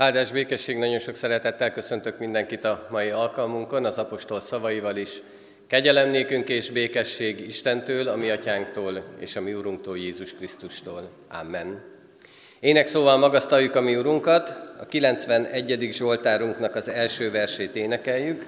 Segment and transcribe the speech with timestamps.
[0.00, 5.22] Áldás békesség, nagyon sok szeretettel köszöntök mindenkit a mai alkalmunkon, az apostol szavaival is.
[5.66, 11.10] Kegyelem nékünk és békesség Istentől, a mi atyánktól és a mi úrunktól, Jézus Krisztustól.
[11.28, 11.82] Amen.
[12.60, 14.48] Ének szóval magasztaljuk a mi úrunkat,
[14.78, 15.88] a 91.
[15.92, 18.44] Zsoltárunknak az első versét énekeljük.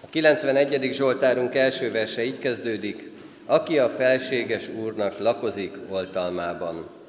[0.00, 0.92] A 91.
[0.92, 3.10] Zsoltárunk első verse így kezdődik,
[3.46, 7.01] aki a felséges úrnak lakozik oltalmában.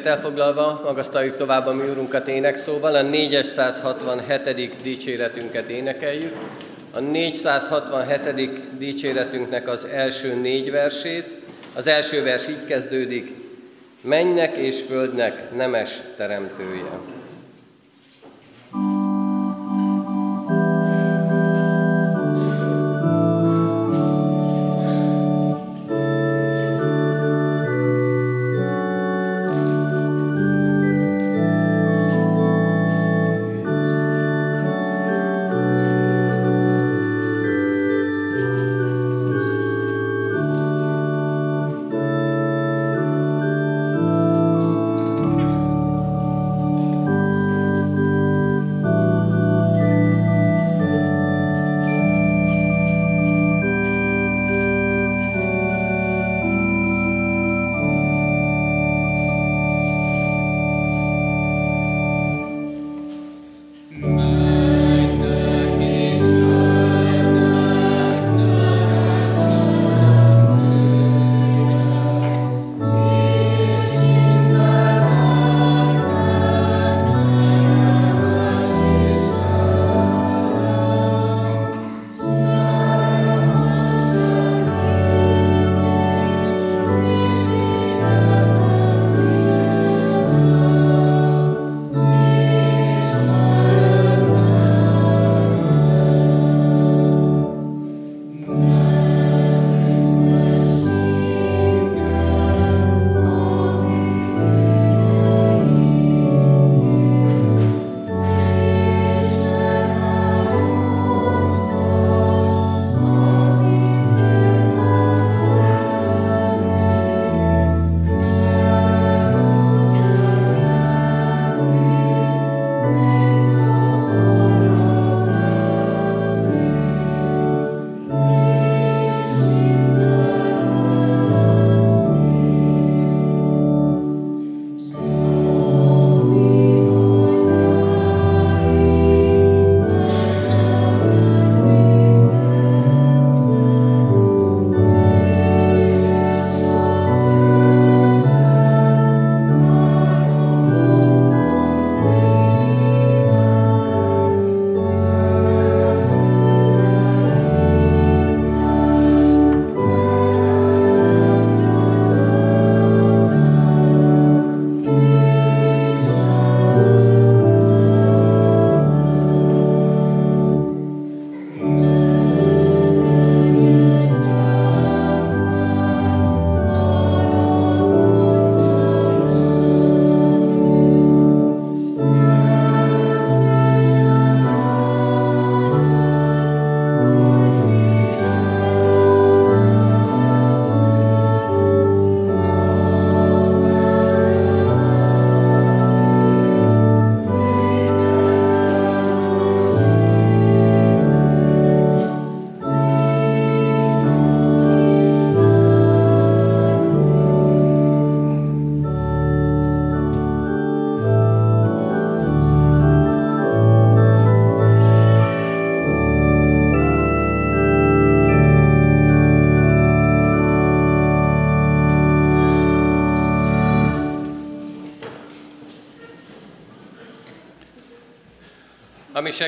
[0.00, 4.82] Helyünket elfoglalva magasztaljuk tovább a mi úrunkat énekszóval, a 467.
[4.82, 6.36] dicséretünket énekeljük.
[6.90, 8.78] A 467.
[8.78, 11.36] dicséretünknek az első négy versét.
[11.74, 13.34] Az első vers így kezdődik,
[14.00, 17.19] mennek és földnek nemes teremtője.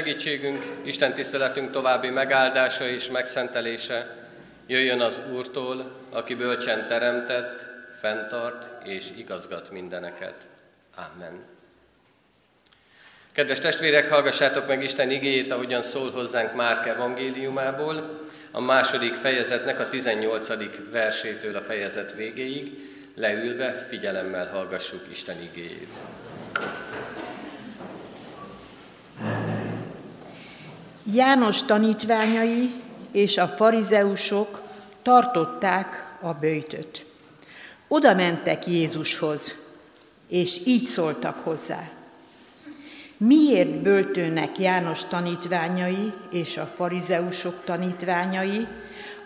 [0.02, 4.16] Segítségünk, Isten tiszteletünk további megáldása és megszentelése
[4.66, 7.66] jöjjön az Úrtól, aki bölcsen teremtett,
[8.00, 10.34] fenntart és igazgat mindeneket.
[10.94, 11.44] Amen.
[13.32, 18.20] Kedves testvérek, hallgassátok meg Isten igéjét, ahogyan szól hozzánk Márk evangéliumából,
[18.50, 20.48] a második fejezetnek a 18.
[20.90, 22.72] versétől a fejezet végéig,
[23.14, 25.88] leülve figyelemmel hallgassuk Isten igéjét.
[31.04, 32.70] János tanítványai
[33.10, 34.62] és a farizeusok
[35.02, 37.06] tartották a bőjtöt.
[37.88, 39.54] Oda mentek Jézushoz,
[40.28, 41.90] és így szóltak hozzá.
[43.16, 48.66] Miért böltőnek János tanítványai és a farizeusok tanítványai,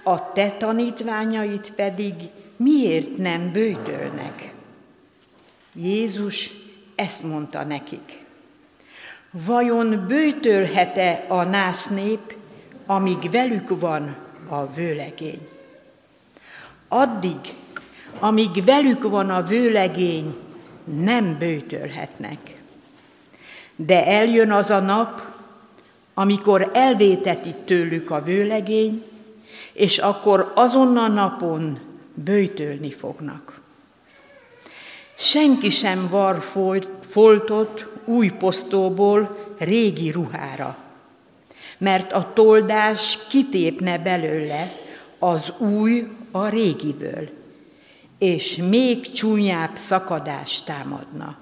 [0.02, 2.14] a te tanítványait pedig
[2.56, 4.55] miért nem bőtölnek?
[5.72, 6.52] Jézus
[6.94, 8.25] ezt mondta nekik.
[9.31, 12.34] Vajon bőtölhet-e a nász nép,
[12.87, 14.17] amíg velük van
[14.49, 15.49] a vőlegény?
[16.88, 17.37] Addig,
[18.19, 20.37] amíg velük van a vőlegény,
[20.84, 22.38] nem bőtölhetnek.
[23.76, 25.23] De eljön az a nap,
[26.14, 29.05] amikor elvéteti tőlük a vőlegény,
[29.72, 31.79] és akkor azon a napon
[32.14, 33.61] bőtölni fognak.
[35.19, 36.40] Senki sem var
[37.17, 40.77] foltot új posztóból régi ruhára,
[41.79, 44.73] mert a toldás kitépne belőle
[45.19, 47.29] az új a régiből,
[48.19, 51.39] és még csúnyább szakadás támadna.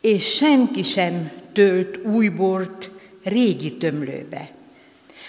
[0.00, 2.90] És senki sem tölt új bort
[3.22, 4.50] régi tömlőbe,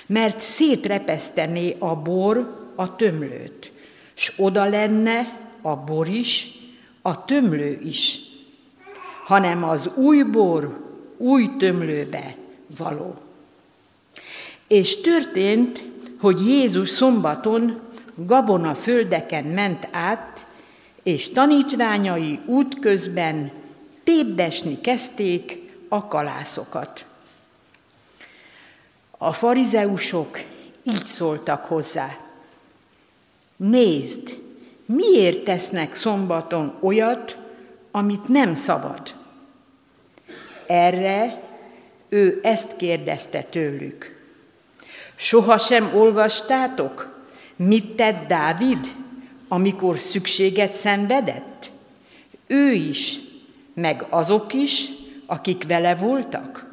[0.05, 3.71] mert szétrepesztené a bor a tömlőt,
[4.13, 6.49] s oda lenne a bor is,
[7.01, 8.26] a tömlő is,
[9.27, 10.83] hanem az új bor
[11.17, 12.35] új tömlőbe
[12.77, 13.15] való.
[14.67, 15.85] És történt,
[16.19, 17.79] hogy Jézus szombaton
[18.15, 20.45] gabona földeken ment át,
[21.03, 23.51] és tanítványai útközben
[24.03, 27.05] tépdesni kezdték a kalászokat.
[29.17, 30.39] A farizeusok
[30.83, 32.17] így szóltak hozzá.
[33.55, 34.39] Nézd,
[34.85, 37.37] miért tesznek szombaton olyat,
[37.91, 39.15] amit nem szabad?
[40.67, 41.41] Erre
[42.09, 44.15] ő ezt kérdezte tőlük.
[45.15, 47.19] Soha sem olvastátok,
[47.55, 48.93] mit tett Dávid,
[49.47, 51.71] amikor szükséget szenvedett?
[52.47, 53.19] Ő is,
[53.73, 54.89] meg azok is,
[55.25, 56.65] akik vele voltak.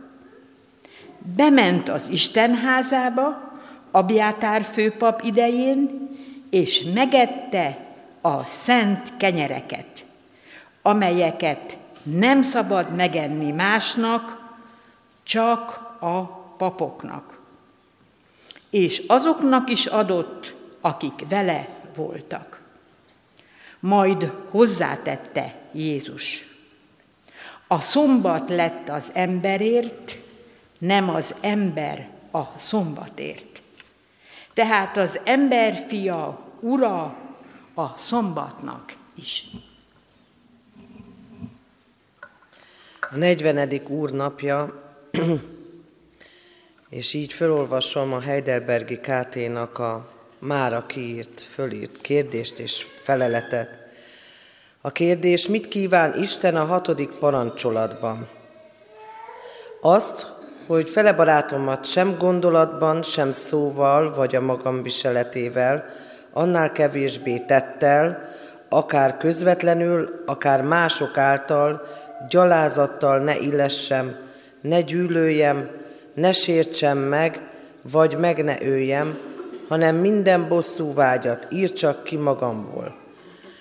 [1.36, 3.52] Bement az Isten házába,
[3.90, 6.08] Abjátár főpap idején,
[6.50, 7.78] és megette
[8.20, 10.04] a szent kenyereket,
[10.82, 14.42] amelyeket nem szabad megenni másnak,
[15.22, 16.22] csak a
[16.56, 17.38] papoknak.
[18.70, 22.62] És azoknak is adott, akik vele voltak.
[23.80, 26.52] Majd hozzátette Jézus.
[27.66, 30.16] A szombat lett az emberért,
[30.78, 33.62] nem az ember a szombatért.
[34.54, 37.16] Tehát az ember fia, ura
[37.74, 39.46] a szombatnak is.
[43.14, 43.80] A 40.
[43.88, 44.82] úrnapja,
[46.90, 50.06] és így felolvasom a Heidelbergi KT-nak a
[50.38, 53.68] mára kiírt, fölírt kérdést és feleletet.
[54.80, 58.28] A kérdés, mit kíván Isten a hatodik parancsolatban?
[59.80, 60.32] Azt,
[60.66, 65.84] hogy fele barátomat sem gondolatban, sem szóval, vagy a magam viseletével,
[66.32, 68.32] annál kevésbé tettel,
[68.68, 74.16] akár közvetlenül, akár mások által, gyalázattal ne illessem,
[74.60, 75.70] ne gyűlöljem,
[76.14, 77.40] ne sértsem meg,
[77.82, 79.18] vagy meg ne öljem,
[79.68, 82.96] hanem minden bosszú vágyat írtsak ki magamból.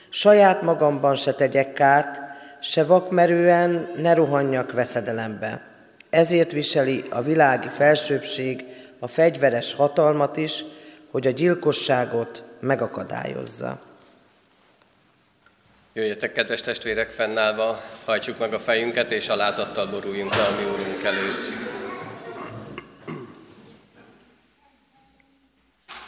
[0.09, 2.21] Saját magamban se tegyek kárt,
[2.61, 5.61] se vakmerően ne rohanjak veszedelembe.
[6.09, 8.65] Ezért viseli a világi felsőbbség
[8.99, 10.63] a fegyveres hatalmat is,
[11.11, 13.79] hogy a gyilkosságot megakadályozza.
[15.95, 21.03] Jöjjetek, kedves testvérek, fennállva, hajtsuk meg a fejünket, és alázattal boruljunk le a mi Úrunk
[21.03, 21.45] előtt.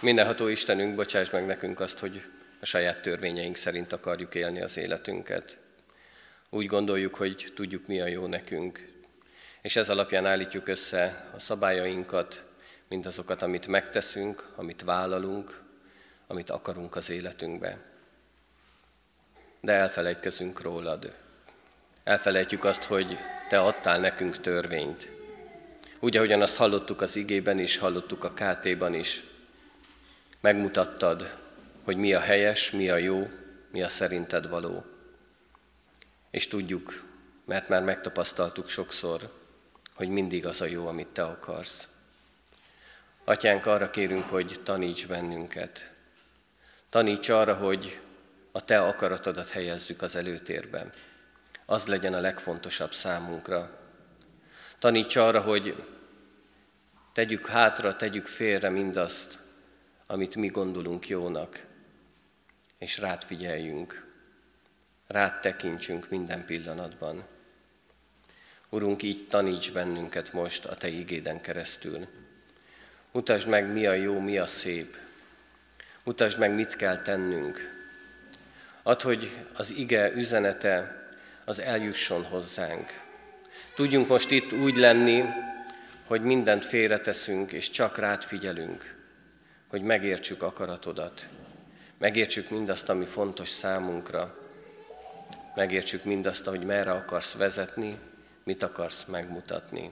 [0.01, 2.21] Mindenható Istenünk, bocsáss meg nekünk azt, hogy
[2.61, 5.57] a saját törvényeink szerint akarjuk élni az életünket.
[6.49, 8.87] Úgy gondoljuk, hogy tudjuk, mi a jó nekünk,
[9.61, 12.43] és ez alapján állítjuk össze a szabályainkat,
[12.89, 15.61] mint azokat, amit megteszünk, amit vállalunk,
[16.27, 17.93] amit akarunk az életünkbe.
[19.65, 21.13] De elfelejtkezünk rólad.
[22.03, 23.17] Elfelejtjük azt, hogy
[23.49, 25.09] te adtál nekünk törvényt.
[25.99, 29.23] Úgy, ahogyan azt hallottuk az igében is, hallottuk a KT-ban is.
[30.39, 31.37] Megmutattad,
[31.83, 33.27] hogy mi a helyes, mi a jó,
[33.71, 34.85] mi a szerinted való.
[36.29, 37.03] És tudjuk,
[37.45, 39.31] mert már megtapasztaltuk sokszor,
[39.95, 41.87] hogy mindig az a jó, amit Te akarsz.
[43.23, 45.91] Atyánk, arra kérünk, hogy taníts bennünket.
[46.89, 47.99] Taníts arra, hogy
[48.55, 50.91] a Te akaratodat helyezzük az előtérben.
[51.65, 53.79] Az legyen a legfontosabb számunkra.
[54.79, 55.85] Taníts arra, hogy
[57.13, 59.39] tegyük hátra, tegyük félre mindazt,
[60.07, 61.65] amit mi gondolunk jónak,
[62.77, 64.07] és rád figyeljünk,
[65.07, 67.23] rád tekintsünk minden pillanatban.
[68.69, 72.07] Urunk, így taníts bennünket most a Te igéden keresztül.
[73.11, 74.97] Mutasd meg, mi a jó, mi a szép.
[76.03, 77.74] Mutasd meg, mit kell tennünk.
[78.87, 81.05] Add, hogy az ige üzenete
[81.45, 83.01] az eljusson hozzánk.
[83.75, 85.23] Tudjunk most itt úgy lenni,
[86.05, 88.95] hogy mindent félreteszünk, és csak rád figyelünk,
[89.67, 91.27] hogy megértsük akaratodat,
[91.97, 94.37] megértsük mindazt, ami fontos számunkra,
[95.55, 97.99] megértsük mindazt, hogy merre akarsz vezetni,
[98.43, 99.91] mit akarsz megmutatni.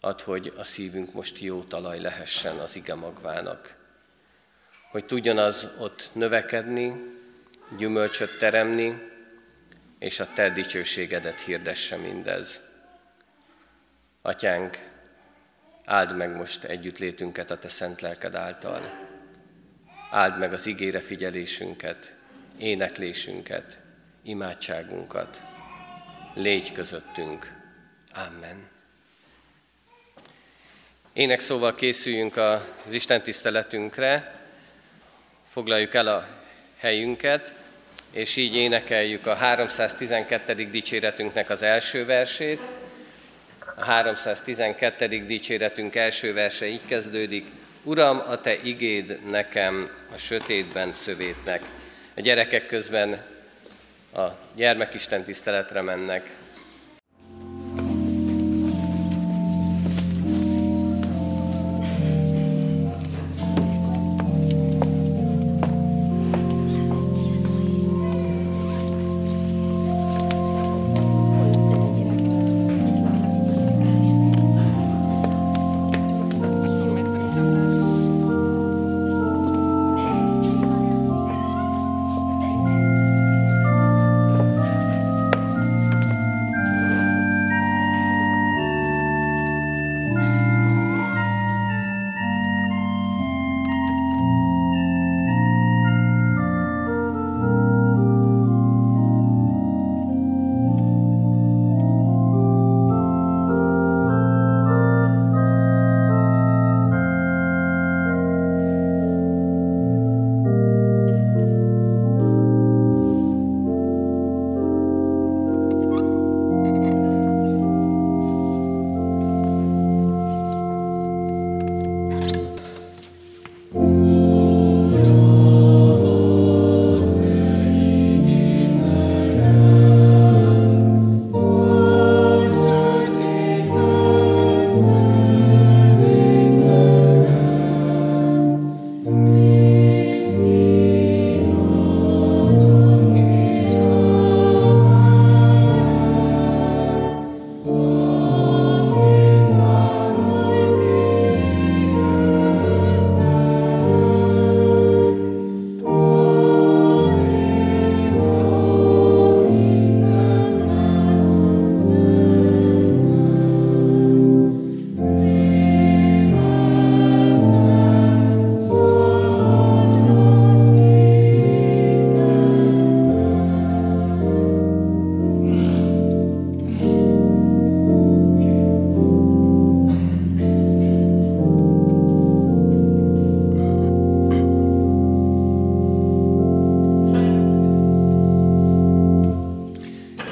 [0.00, 3.78] Add, hogy a szívünk most jó talaj lehessen az ige magvának,
[4.90, 6.94] hogy tudjon az ott növekedni,
[7.76, 9.08] gyümölcsöt teremni,
[9.98, 12.60] és a Te dicsőségedet hirdesse mindez.
[14.22, 14.78] Atyánk,
[15.84, 19.08] áld meg most együttlétünket a Te szent lelked által.
[20.10, 22.14] Áld meg az igére figyelésünket,
[22.58, 23.78] éneklésünket,
[24.22, 25.40] imádságunkat.
[26.34, 27.52] Légy közöttünk.
[28.14, 28.68] Amen.
[31.12, 34.39] Ének szóval készüljünk az Isten tiszteletünkre,
[35.50, 36.26] foglaljuk el a
[36.78, 37.52] helyünket,
[38.12, 40.54] és így énekeljük a 312.
[40.54, 42.60] dicséretünknek az első versét.
[43.74, 45.06] A 312.
[45.26, 47.46] dicséretünk első verse így kezdődik.
[47.82, 51.62] Uram, a Te igéd nekem a sötétben szövétnek.
[52.16, 53.24] A gyerekek közben
[54.14, 56.30] a gyermekisten tiszteletre mennek,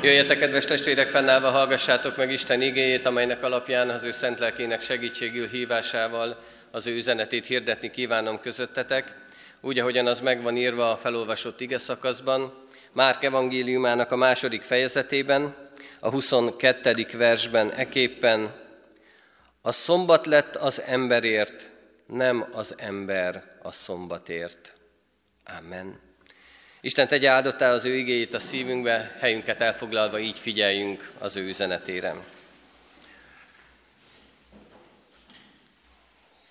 [0.09, 5.49] Jöjjetek, kedves testvérek, fennállva hallgassátok meg Isten igéjét, amelynek alapján az ő szent lelkének segítségül
[5.49, 9.15] hívásával az ő üzenetét hirdetni kívánom közöttetek,
[9.61, 15.55] úgy, ahogyan az megvan írva a felolvasott ige szakaszban, Márk evangéliumának a második fejezetében,
[16.00, 17.07] a 22.
[17.12, 18.55] versben eképpen,
[19.62, 21.71] a szombat lett az emberért,
[22.07, 24.73] nem az ember a szombatért.
[25.59, 26.08] Amen.
[26.81, 32.15] Isten tegye áldottá az ő igéjét a szívünkbe, helyünket elfoglalva így figyeljünk az ő üzenetére.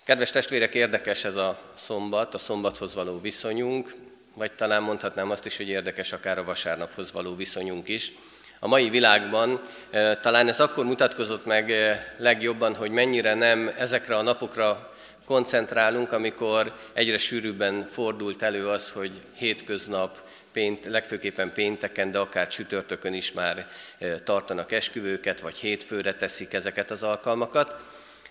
[0.04, 3.94] Kedves testvérek, érdekes ez a szombat, a szombathoz való viszonyunk,
[4.34, 8.12] vagy talán mondhatnám azt is, hogy érdekes akár a vasárnaphoz való viszonyunk is.
[8.58, 14.16] A mai világban eh, talán ez akkor mutatkozott meg eh, legjobban, hogy mennyire nem ezekre
[14.16, 14.94] a napokra
[15.28, 20.18] koncentrálunk, amikor egyre sűrűbben fordult elő az, hogy hétköznap,
[20.52, 23.68] pént, legfőképpen pénteken, de akár csütörtökön is már
[23.98, 27.74] eh, tartanak esküvőket, vagy hétfőre teszik ezeket az alkalmakat.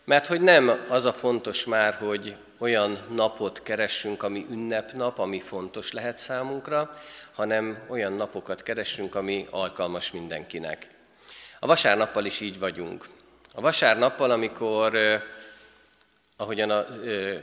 [0.04, 5.92] Mert hogy nem az a fontos már, hogy olyan napot keressünk, ami ünnepnap, ami fontos
[5.92, 7.02] lehet számunkra,
[7.34, 10.88] hanem olyan napokat keressünk, ami alkalmas mindenkinek.
[11.60, 13.06] A vasárnappal is így vagyunk.
[13.54, 15.22] A vasárnappal, amikor, eh,
[16.38, 16.84] ahogyan a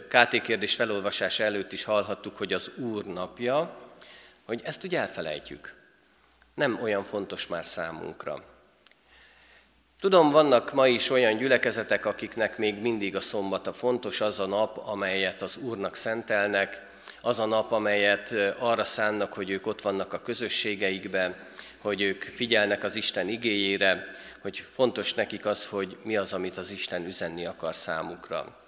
[0.08, 3.76] KT kérdés felolvasás előtt is hallhattuk, hogy az Úr napja,
[4.44, 5.74] hogy ezt úgy elfelejtjük.
[6.54, 8.42] Nem olyan fontos már számunkra.
[10.00, 14.78] Tudom, vannak ma is olyan gyülekezetek, akiknek még mindig a szombata fontos, az a nap,
[14.78, 16.86] amelyet az Úrnak szentelnek,
[17.20, 21.36] az a nap, amelyet arra szánnak, hogy ők ott vannak a közösségeikben,
[21.78, 24.08] hogy ők figyelnek az Isten igéjére,
[24.40, 28.63] hogy fontos nekik az, hogy mi az, amit az Isten üzenni akar számukra.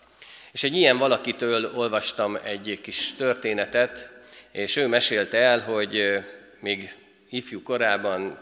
[0.57, 4.11] És egy ilyen valakitől olvastam egy kis történetet,
[4.53, 6.25] és ő mesélte el, hogy
[6.61, 6.95] még
[7.31, 8.39] ifjú korában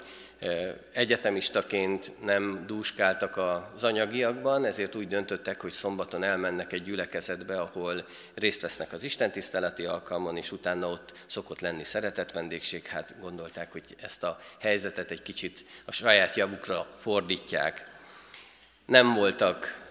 [0.93, 8.61] Egyetemistaként nem dúskáltak az anyagiakban, ezért úgy döntöttek, hogy szombaton elmennek egy gyülekezetbe, ahol részt
[8.61, 12.87] vesznek az istentiszteleti alkalmon, és utána ott szokott lenni szeretett vendégség.
[12.87, 17.87] Hát gondolták, hogy ezt a helyzetet egy kicsit a saját javukra fordítják.
[18.87, 19.83] Nem voltak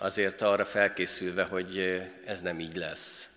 [0.00, 3.28] azért arra felkészülve, hogy ez nem így lesz.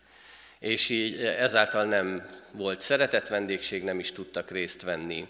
[0.60, 5.28] És így ezáltal nem volt szeretett vendégség, nem is tudtak részt venni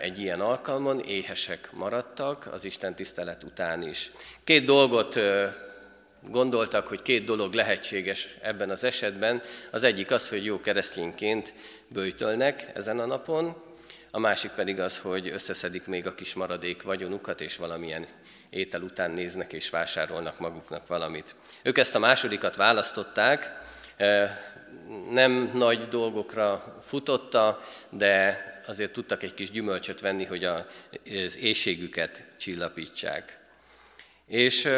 [0.00, 4.10] egy ilyen alkalmon, éhesek maradtak az Isten tisztelet után is.
[4.44, 5.18] Két dolgot
[6.28, 9.42] gondoltak, hogy két dolog lehetséges ebben az esetben.
[9.70, 11.54] Az egyik az, hogy jó keresztényként
[11.88, 13.62] bőjtölnek ezen a napon,
[14.10, 18.06] a másik pedig az, hogy összeszedik még a kis maradék vagyonukat, és valamilyen
[18.54, 21.34] étel után néznek és vásárolnak maguknak valamit.
[21.62, 23.50] Ők ezt a másodikat választották,
[25.10, 33.38] nem nagy dolgokra futotta, de azért tudtak egy kis gyümölcsöt venni, hogy az éjségüket csillapítsák.
[34.26, 34.68] És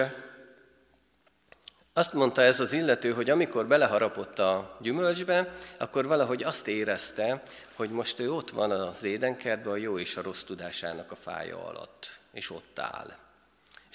[1.93, 7.43] azt mondta ez az illető, hogy amikor beleharapott a gyümölcsbe, akkor valahogy azt érezte,
[7.75, 11.67] hogy most ő ott van az édenkertben a jó és a rossz tudásának a fája
[11.67, 13.26] alatt, és ott áll.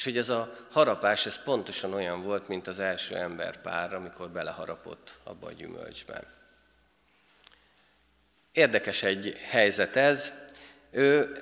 [0.02, 4.30] És hogy ez a harapás, ez pontosan olyan volt, mint az első ember pár, amikor
[4.30, 6.24] beleharapott abba a gyümölcsbe.
[8.52, 10.34] Érdekes egy helyzet ez.
[10.92, 11.38] Ő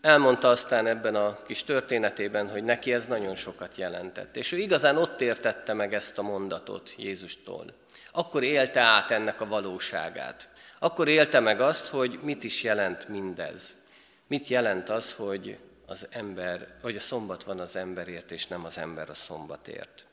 [0.00, 4.36] elmondta aztán ebben a kis történetében, hogy neki ez nagyon sokat jelentett.
[4.36, 7.74] És ő igazán ott értette meg ezt a mondatot Jézustól.
[8.12, 10.48] Akkor élte át ennek a valóságát.
[10.78, 13.76] Akkor élte meg azt, hogy mit is jelent mindez.
[14.26, 15.58] Mit jelent az, hogy
[15.92, 20.06] az ember, hogy a szombat van az emberért, és nem az ember a szombatért.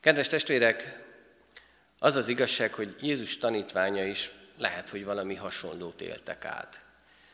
[0.00, 1.04] Kedves testvérek,
[1.98, 6.80] az az igazság, hogy Jézus tanítványa is lehet, hogy valami hasonlót éltek át.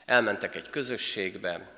[0.05, 1.71] Elmentek egy közösségbe,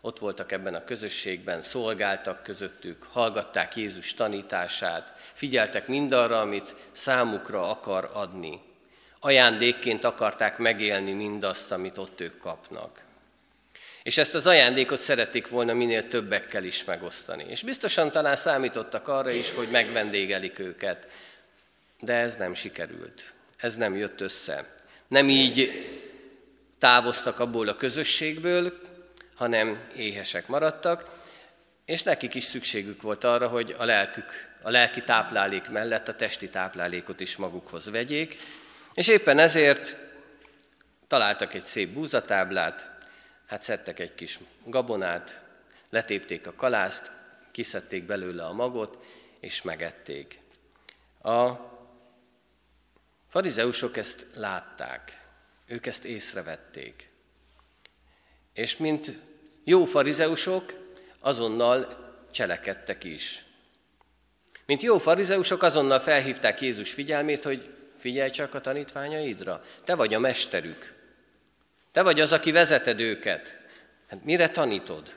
[0.00, 8.10] ott voltak ebben a közösségben, szolgáltak közöttük, hallgatták Jézus tanítását, figyeltek mindarra, amit számukra akar
[8.12, 8.60] adni.
[9.20, 13.01] Ajándékként akarták megélni mindazt, amit ott ők kapnak.
[14.02, 17.44] És ezt az ajándékot szerették volna minél többekkel is megosztani.
[17.48, 21.06] És biztosan talán számítottak arra is, hogy megvendégelik őket,
[22.00, 23.32] de ez nem sikerült.
[23.56, 24.74] Ez nem jött össze.
[25.08, 25.70] Nem így
[26.78, 28.80] távoztak abból a közösségből,
[29.34, 31.20] hanem éhesek maradtak,
[31.84, 36.48] és nekik is szükségük volt arra, hogy a lelkük, a lelki táplálék mellett a testi
[36.48, 38.36] táplálékot is magukhoz vegyék,
[38.94, 39.96] és éppen ezért
[41.08, 42.91] találtak egy szép búzatáblát,
[43.52, 45.42] hát szedtek egy kis gabonát,
[45.90, 47.10] letépték a kalászt,
[47.50, 49.04] kiszedték belőle a magot,
[49.40, 50.40] és megették.
[51.22, 51.50] A
[53.28, 55.20] farizeusok ezt látták,
[55.66, 57.08] ők ezt észrevették.
[58.52, 59.12] És mint
[59.64, 60.72] jó farizeusok,
[61.18, 63.44] azonnal cselekedtek is.
[64.66, 70.18] Mint jó farizeusok, azonnal felhívták Jézus figyelmét, hogy figyelj csak a tanítványaidra, te vagy a
[70.18, 71.01] mesterük.
[71.92, 73.56] Te vagy az, aki vezeted őket.
[74.08, 75.14] Hát mire tanítod?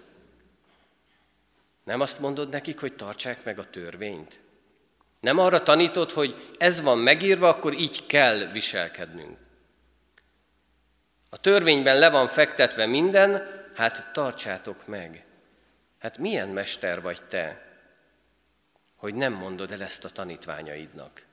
[1.83, 4.39] Nem azt mondod nekik, hogy tartsák meg a törvényt?
[5.19, 9.37] Nem arra tanítod, hogy ez van megírva, akkor így kell viselkednünk.
[11.29, 15.25] A törvényben le van fektetve minden, hát tartsátok meg.
[15.99, 17.65] Hát milyen mester vagy te?
[19.05, 21.24] hogy nem mondod el ezt a tanítványaidnak.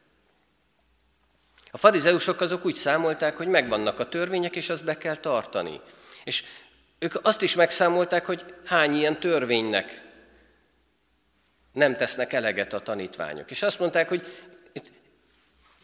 [1.75, 5.81] A farizeusok azok úgy számolták, hogy megvannak a törvények, és azt be kell tartani.
[6.25, 6.45] És
[6.99, 10.03] ők azt is megszámolták, hogy hány ilyen törvénynek
[11.73, 13.51] nem tesznek eleget a tanítványok.
[13.51, 14.27] És azt mondták, hogy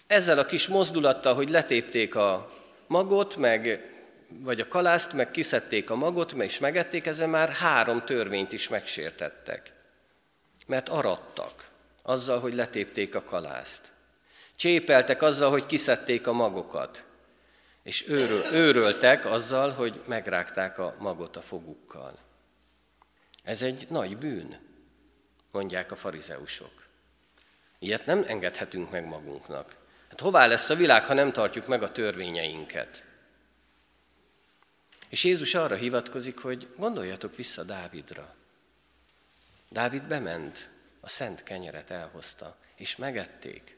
[0.06, 2.50] ezzel a kis mozdulattal, hogy letépték a
[2.86, 3.80] magot, meg,
[4.28, 8.68] vagy a kalászt, meg kiszedték a magot, meg is megették, ezzel már három törvényt is
[8.68, 9.72] megsértettek.
[10.66, 11.68] Mert arattak
[12.02, 13.92] azzal, hogy letépték a kalászt.
[14.58, 17.04] Csépeltek azzal, hogy kiszedték a magokat.
[17.82, 22.18] És őről, őröltek azzal, hogy megrágták a magot a fogukkal.
[23.42, 24.60] Ez egy nagy bűn,
[25.50, 26.86] mondják a farizeusok.
[27.78, 29.76] Ilyet nem engedhetünk meg magunknak.
[30.08, 33.04] Hát hová lesz a világ, ha nem tartjuk meg a törvényeinket?
[35.08, 38.34] És Jézus arra hivatkozik, hogy gondoljatok vissza Dávidra.
[39.68, 40.68] Dávid bement,
[41.00, 43.77] a szent kenyeret elhozta, és megették.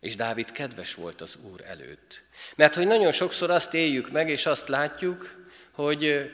[0.00, 2.22] És Dávid kedves volt az Úr előtt.
[2.56, 6.30] Mert hogy nagyon sokszor azt éljük meg, és azt látjuk, hogy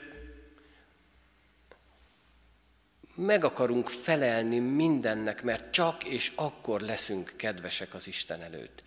[3.15, 8.83] meg akarunk felelni mindennek, mert csak és akkor leszünk kedvesek az Isten előtt.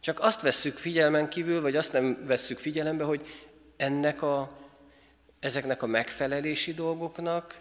[0.00, 3.26] Csak azt vesszük figyelmen kívül, vagy azt nem vesszük figyelembe, hogy
[3.76, 4.58] ennek a,
[5.40, 7.58] ezeknek a megfelelési dolgoknak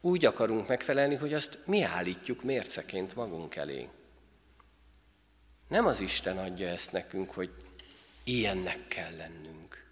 [0.00, 3.88] úgy akarunk megfelelni, hogy azt mi állítjuk mérceként magunk elé.
[5.72, 7.50] Nem az Isten adja ezt nekünk, hogy
[8.24, 9.84] ilyennek kell lennünk,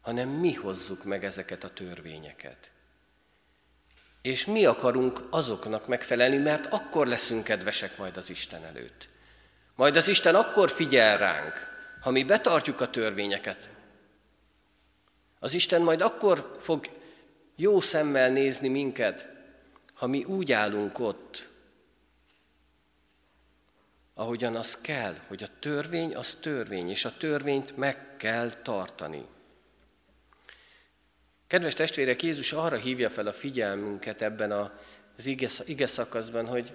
[0.00, 2.70] hanem mi hozzuk meg ezeket a törvényeket.
[4.22, 9.08] És mi akarunk azoknak megfelelni, mert akkor leszünk kedvesek majd az Isten előtt.
[9.74, 11.54] Majd az Isten akkor figyel ránk,
[12.00, 13.68] ha mi betartjuk a törvényeket.
[15.38, 16.86] Az Isten majd akkor fog
[17.56, 19.28] jó szemmel nézni minket,
[19.94, 21.49] ha mi úgy állunk ott,
[24.20, 29.26] ahogyan az kell, hogy a törvény az törvény, és a törvényt meg kell tartani.
[31.46, 35.26] Kedves testvérek, Jézus arra hívja fel a figyelmünket ebben az
[35.66, 36.72] ige szakaszban, hogy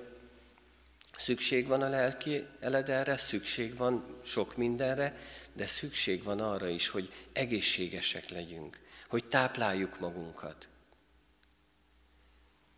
[1.17, 5.15] szükség van a lelki eledelre, szükség van sok mindenre,
[5.53, 10.67] de szükség van arra is, hogy egészségesek legyünk, hogy tápláljuk magunkat.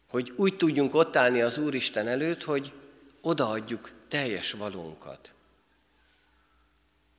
[0.07, 2.73] Hogy úgy tudjunk ott állni az Úristen előtt, hogy
[3.21, 5.31] odaadjuk teljes valónkat.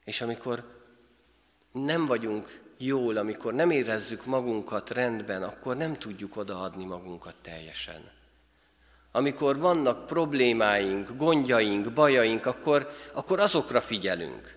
[0.04, 0.76] És amikor
[1.72, 8.10] nem vagyunk jól, amikor nem érezzük magunkat rendben, akkor nem tudjuk odaadni magunkat teljesen.
[9.12, 14.56] Amikor vannak problémáink, gondjaink, bajaink, akkor, akkor azokra figyelünk.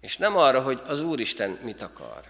[0.00, 2.24] És nem arra, hogy az Úristen mit akar.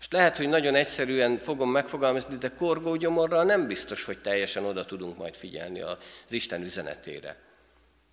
[0.00, 5.16] És lehet, hogy nagyon egyszerűen fogom megfogalmazni, de korgógyomorral nem biztos, hogy teljesen oda tudunk
[5.16, 5.96] majd figyelni az
[6.28, 7.36] Isten üzenetére.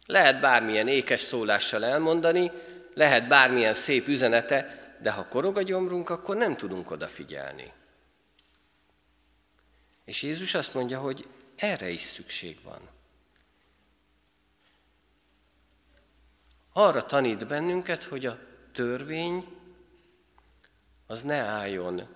[0.06, 2.52] Lehet bármilyen ékes szólással elmondani,
[2.94, 7.72] lehet bármilyen szép üzenete, de ha korog a gyomrunk, akkor nem tudunk odafigyelni.
[10.06, 12.80] És Jézus azt mondja, hogy erre is szükség van.
[16.74, 18.40] Arra tanít bennünket, hogy a
[18.74, 19.57] törvény
[21.08, 22.08] az ne álljon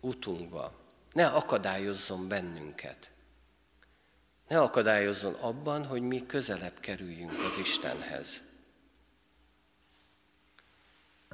[0.00, 0.72] utunkba,
[1.12, 3.10] ne akadályozzon bennünket.
[4.48, 8.42] Ne akadályozzon abban, hogy mi közelebb kerüljünk az Istenhez.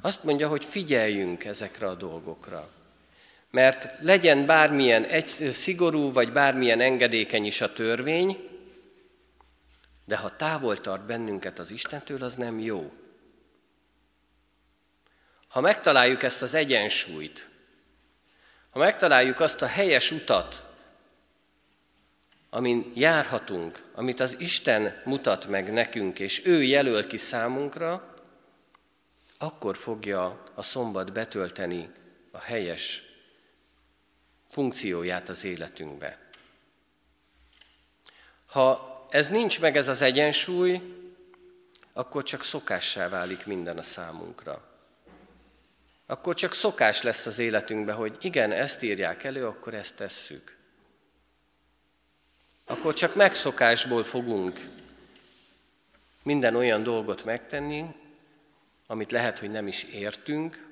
[0.01, 2.69] Azt mondja, hogy figyeljünk ezekre a dolgokra.
[3.51, 8.49] Mert legyen bármilyen egy, szigorú, vagy bármilyen engedékeny is a törvény,
[10.05, 12.91] de ha távol tart bennünket az Istentől, az nem jó.
[15.49, 17.47] Ha megtaláljuk ezt az egyensúlyt,
[18.69, 20.63] ha megtaláljuk azt a helyes utat,
[22.49, 28.13] amin járhatunk, amit az Isten mutat meg nekünk, és ő jelöl ki számunkra,
[29.37, 31.89] akkor fogja a szombat betölteni
[32.31, 33.03] a helyes
[34.49, 36.19] funkcióját az életünkbe.
[38.45, 40.81] Ha ez nincs meg ez az egyensúly,
[41.93, 44.68] akkor csak szokássá válik minden a számunkra.
[46.09, 50.55] Akkor csak szokás lesz az életünkbe, hogy igen, ezt írják elő, akkor ezt tesszük.
[52.65, 54.59] Akkor csak megszokásból fogunk
[56.23, 57.85] minden olyan dolgot megtenni,
[58.87, 60.67] amit lehet, hogy nem is értünk,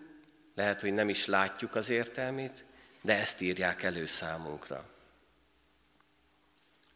[0.55, 2.63] lehet, hogy nem is látjuk az értelmét,
[3.01, 4.89] de ezt írják elő számunkra.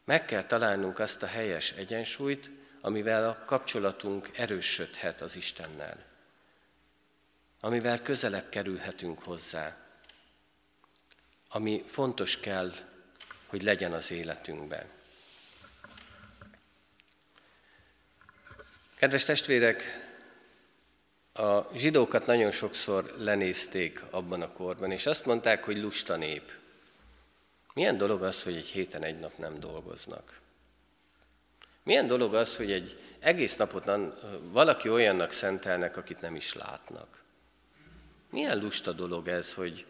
[0.06, 2.50] Meg kell találnunk azt a helyes egyensúlyt,
[2.82, 6.11] amivel a kapcsolatunk erősödhet az Istennel,
[7.62, 9.78] amivel közelebb kerülhetünk hozzá,
[11.50, 12.72] ami fontos kell,
[13.46, 14.86] hogy legyen az életünkben.
[18.96, 20.10] Kedves testvérek,
[21.34, 26.52] a zsidókat nagyon sokszor lenézték abban a korban, és azt mondták, hogy lusta nép.
[27.74, 30.40] Milyen dolog az, hogy egy héten egy nap nem dolgoznak?
[31.84, 33.90] Milyen dolog az, hogy egy egész napot
[34.42, 37.22] valaki olyannak szentelnek, akit nem is látnak?
[38.32, 39.86] Milyen lusta dolog ez, hogy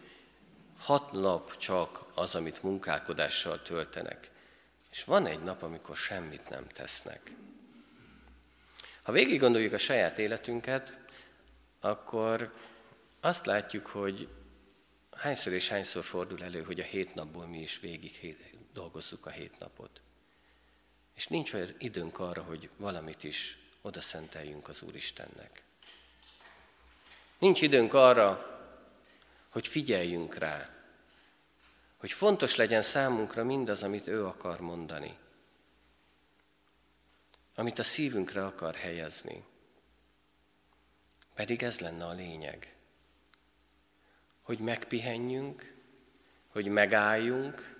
[0.77, 4.31] hat nap csak az, amit munkálkodással töltenek,
[4.91, 7.31] és van egy nap, amikor semmit nem tesznek.
[9.03, 10.97] Ha végig gondoljuk a saját életünket,
[11.79, 12.53] akkor
[13.19, 14.27] azt látjuk, hogy
[15.11, 18.37] hányszor és hányszor fordul elő, hogy a hét napból mi is végig
[18.73, 20.01] dolgozzuk a hét napot.
[21.15, 25.63] És nincs olyan időnk arra, hogy valamit is oda szenteljünk az Úristennek.
[27.41, 28.59] Nincs időnk arra,
[29.49, 30.69] hogy figyeljünk rá,
[31.97, 35.17] hogy fontos legyen számunkra mindaz, amit ő akar mondani,
[37.55, 39.43] amit a szívünkre akar helyezni.
[41.33, 42.75] Pedig ez lenne a lényeg,
[44.41, 45.75] hogy megpihenjünk,
[46.47, 47.77] hogy megálljunk,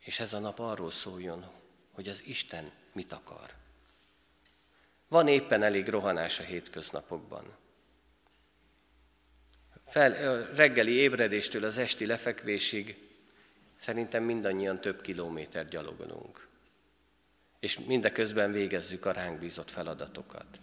[0.00, 1.50] és ez a nap arról szóljon,
[1.92, 3.54] hogy az Isten mit akar.
[5.08, 7.60] Van éppen elég rohanás a hétköznapokban.
[9.92, 12.96] Fel, reggeli ébredéstől az esti lefekvésig
[13.78, 16.48] szerintem mindannyian több kilométer gyalogolunk.
[17.60, 20.60] És mindeközben végezzük a ránk bízott feladatokat.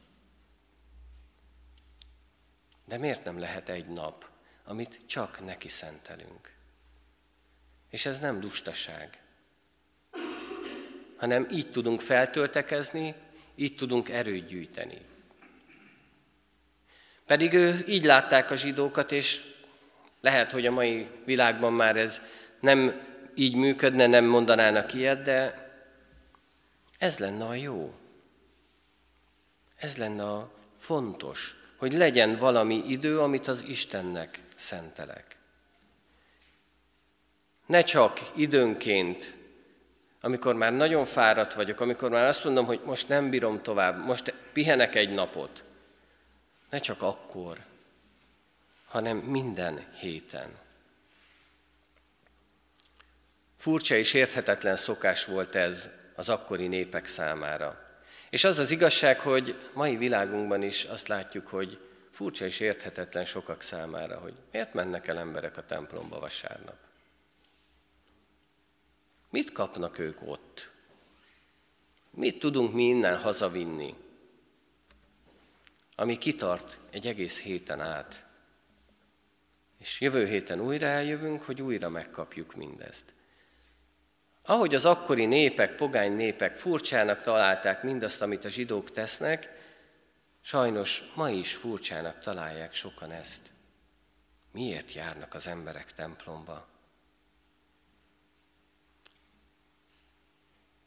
[2.85, 4.29] De miért nem lehet egy nap,
[4.63, 6.53] amit csak neki szentelünk?
[7.89, 9.21] És ez nem lustaság,
[11.15, 13.15] hanem így tudunk feltöltekezni,
[13.55, 15.01] így tudunk erőt gyűjteni.
[17.29, 19.41] Pedig ő így látták a zsidókat, és
[20.21, 22.21] lehet, hogy a mai világban már ez
[22.59, 23.01] nem
[23.35, 25.69] így működne, nem mondanának ilyet, de
[26.97, 27.93] ez lenne a jó.
[29.77, 35.37] Ez lenne a fontos, hogy legyen valami idő, amit az Istennek szentelek.
[37.65, 39.35] Ne csak időnként,
[40.21, 44.33] amikor már nagyon fáradt vagyok, amikor már azt mondom, hogy most nem bírom tovább, most
[44.53, 45.63] pihenek egy napot,
[46.69, 47.65] ne csak akkor,
[48.85, 50.57] hanem minden héten.
[53.57, 57.87] Furcsa és érthetetlen szokás volt ez az akkori népek számára.
[58.29, 61.79] És az az igazság, hogy mai világunkban is azt látjuk, hogy
[62.11, 66.77] furcsa és érthetetlen sokak számára, hogy miért mennek el emberek a templomba vasárnap.
[69.29, 70.71] Mit kapnak ők ott?
[72.09, 73.95] Mit tudunk mi innen hazavinni?
[75.99, 78.25] Ami kitart egy egész héten át.
[79.77, 83.13] És jövő héten újra eljövünk, hogy újra megkapjuk mindezt.
[84.41, 89.49] Ahogy az akkori népek, pogány népek furcsának találták mindazt, amit a zsidók tesznek,
[90.41, 93.51] sajnos ma is furcsának találják sokan ezt.
[94.51, 96.67] Miért járnak az emberek templomba?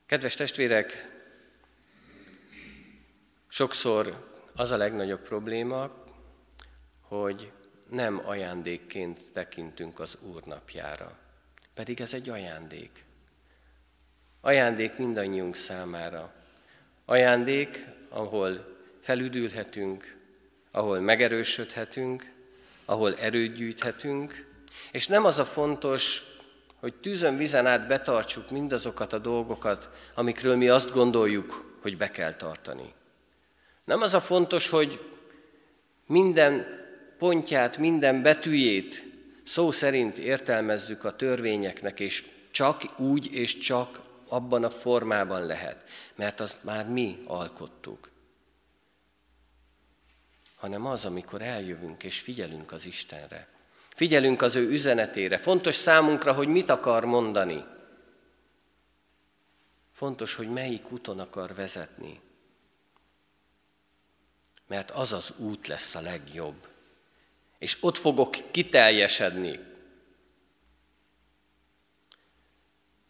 [0.07, 1.09] Kedves testvérek,
[3.49, 5.91] sokszor az a legnagyobb probléma,
[7.01, 7.53] hogy
[7.91, 11.19] nem ajándékként tekintünk az Úr napjára.
[11.75, 13.05] Pedig ez egy ajándék.
[14.41, 16.33] Ajándék mindannyiunk számára.
[17.05, 20.17] Ajándék, ahol felüdülhetünk,
[20.71, 22.33] ahol megerősödhetünk,
[22.85, 24.51] ahol erőt gyűjthetünk,
[24.93, 26.23] és nem az a fontos,
[26.81, 32.35] hogy tűzön vizen át betartsuk mindazokat a dolgokat, amikről mi azt gondoljuk, hogy be kell
[32.35, 32.95] tartani.
[33.85, 35.01] Nem az a fontos, hogy
[36.07, 36.67] minden
[37.19, 39.05] pontját, minden betűjét
[39.45, 46.41] szó szerint értelmezzük a törvényeknek, és csak úgy és csak abban a formában lehet, mert
[46.41, 48.11] azt már mi alkottuk.
[50.57, 53.49] Hanem az, amikor eljövünk és figyelünk az Istenre.
[53.89, 55.39] Figyelünk az ő üzenetére.
[55.39, 57.65] Fontos számunkra, hogy mit akar mondani.
[59.93, 62.21] Fontos, hogy melyik úton akar vezetni
[64.73, 66.69] mert az az út lesz a legjobb.
[67.59, 69.59] És ott fogok kiteljesedni.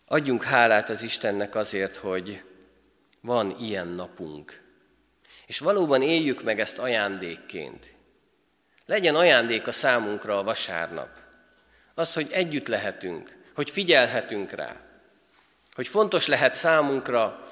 [0.07, 2.45] Adjunk hálát az Istennek azért, hogy
[3.21, 4.63] van ilyen napunk.
[5.47, 7.95] És valóban éljük meg ezt ajándékként.
[8.87, 11.11] Legyen ajándék a számunkra a vasárnap.
[11.95, 14.81] Az, hogy együtt lehetünk, hogy figyelhetünk rá,
[15.75, 17.49] hogy fontos lehet számunkra,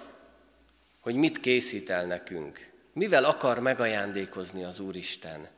[1.01, 5.48] hogy mit készít el nekünk, mivel akar megajándékozni az Úristen?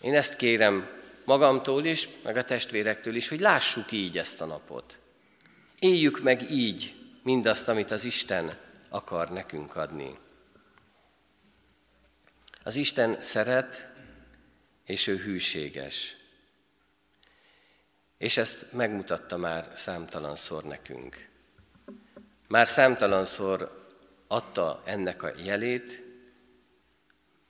[0.00, 4.98] Én ezt kérem magamtól is, meg a testvérektől is, hogy lássuk így ezt a napot.
[5.78, 10.18] Éljük meg így mindazt, amit az Isten akar nekünk adni.
[12.62, 13.88] Az Isten szeret,
[14.84, 16.16] és ő hűséges.
[18.18, 21.28] És ezt megmutatta már számtalanszor nekünk.
[22.48, 23.83] Már számtalanszor
[24.26, 26.02] adta ennek a jelét,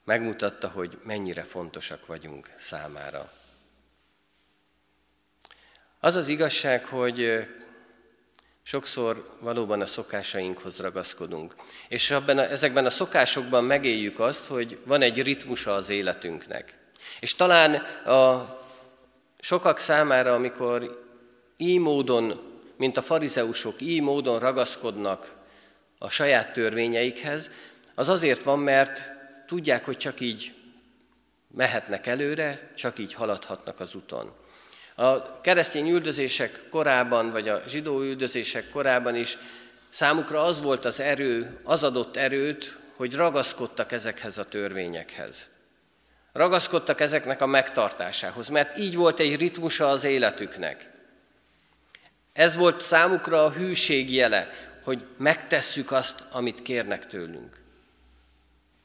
[0.05, 3.33] megmutatta, hogy mennyire fontosak vagyunk számára.
[6.01, 7.49] Az az igazság, hogy
[8.63, 11.55] sokszor valóban a szokásainkhoz ragaszkodunk.
[11.89, 16.77] És abban a, ezekben a szokásokban megéljük azt, hogy van egy ritmusa az életünknek.
[17.21, 18.59] És talán a
[19.39, 21.05] sokak számára, amikor
[21.57, 25.34] így módon, mint a farizeusok, így módon ragaszkodnak
[26.05, 27.51] a saját törvényeikhez,
[27.95, 29.13] az azért van, mert
[29.47, 30.55] tudják, hogy csak így
[31.55, 34.33] mehetnek előre, csak így haladhatnak az úton.
[34.95, 39.39] A keresztény üldözések korában, vagy a zsidó üldözések korában is
[39.91, 45.51] számukra az volt az erő, az adott erőt, hogy ragaszkodtak ezekhez a törvényekhez.
[46.33, 50.91] Ragaszkodtak ezeknek a megtartásához, mert így volt egy ritmusa az életüknek.
[52.33, 54.51] Ez volt számukra a hűség jele,
[54.85, 57.63] hogy megtesszük azt, amit kérnek tőlünk.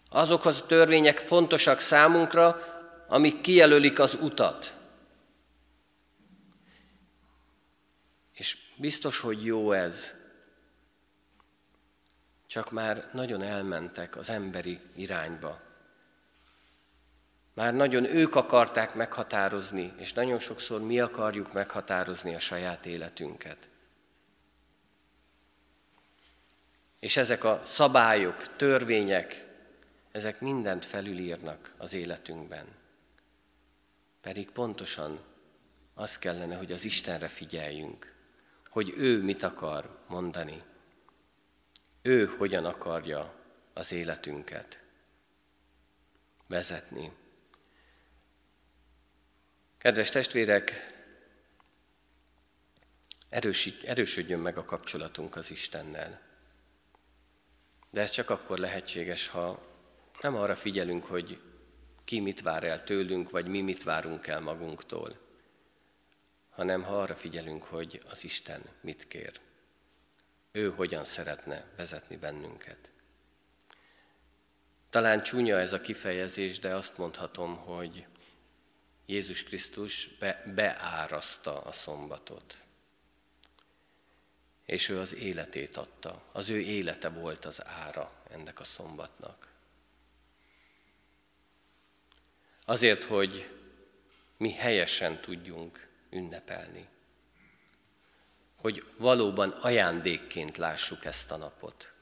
[0.10, 2.64] Azok az törvények fontosak számunkra,
[3.08, 4.74] amik kijelölik az utat.
[8.34, 10.16] És biztos, hogy jó ez,
[12.48, 15.62] csak már nagyon elmentek az emberi irányba.
[17.54, 23.69] Már nagyon ők akarták meghatározni, és nagyon sokszor mi akarjuk meghatározni a saját életünket.
[27.00, 29.48] És ezek a szabályok, törvények,
[30.12, 32.68] ezek mindent felülírnak az életünkben.
[34.22, 35.20] Pedig pontosan
[35.94, 38.16] az kellene, hogy az Istenre figyeljünk,
[38.70, 40.64] hogy ő mit akar mondani.
[42.02, 43.34] Ő hogyan akarja
[43.74, 44.80] az életünket
[46.48, 47.12] vezetni.
[49.78, 50.88] Kedves testvérek,
[53.84, 56.29] erősödjön meg a kapcsolatunk az Istennel.
[57.90, 59.68] De ez csak akkor lehetséges, ha
[60.22, 61.42] nem arra figyelünk, hogy
[62.04, 65.18] ki mit vár el tőlünk, vagy mi mit várunk el magunktól,
[66.50, 69.40] hanem ha arra figyelünk, hogy az Isten mit kér.
[70.52, 72.92] Ő hogyan szeretne vezetni bennünket.
[74.90, 78.06] Talán csúnya ez a kifejezés, de azt mondhatom, hogy
[79.06, 82.56] Jézus Krisztus be, beáraszta a szombatot.
[84.70, 86.24] És ő az életét adta.
[86.32, 89.48] Az ő élete volt az ára ennek a szombatnak.
[92.66, 93.50] Azért, hogy
[94.38, 96.88] mi helyesen tudjunk ünnepelni.
[98.56, 101.94] Hogy valóban ajándékként lássuk ezt a napot.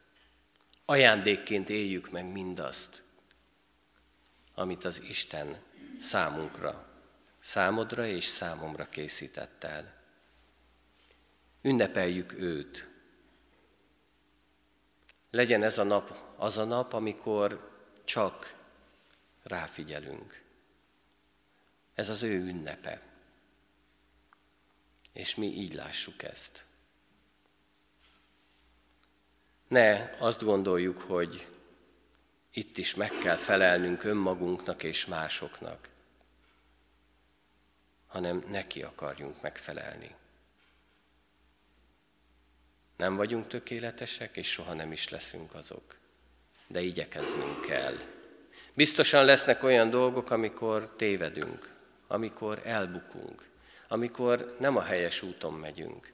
[0.85, 3.03] Ajándékként éljük meg mindazt,
[4.53, 5.61] amit az Isten
[5.99, 6.87] számunkra,
[7.39, 9.96] számodra és számomra készített el.
[11.67, 12.87] Ünnepeljük őt.
[15.31, 17.71] Legyen ez a nap az a nap, amikor
[18.03, 18.55] csak
[19.43, 20.43] ráfigyelünk.
[21.93, 23.01] Ez az ő ünnepe.
[25.13, 26.65] És mi így lássuk ezt.
[29.67, 31.47] Ne azt gondoljuk, hogy
[32.51, 35.89] itt is meg kell felelnünk önmagunknak és másoknak,
[38.07, 40.15] hanem neki akarjunk megfelelni.
[42.97, 45.95] Nem vagyunk tökéletesek, és soha nem is leszünk azok,
[46.67, 47.97] de igyekeznünk kell.
[48.73, 51.73] Biztosan lesznek olyan dolgok, amikor tévedünk,
[52.07, 53.49] amikor elbukunk,
[53.87, 56.11] amikor nem a helyes úton megyünk.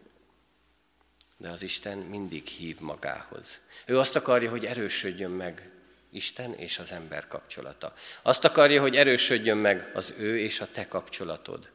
[1.37, 3.61] De az Isten mindig hív magához.
[3.85, 5.69] Ő azt akarja, hogy erősödjön meg
[6.09, 7.93] Isten és az ember kapcsolata.
[8.21, 11.69] Azt akarja, hogy erősödjön meg az ő és a te kapcsolatod.